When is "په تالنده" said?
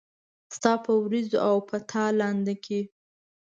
1.69-2.55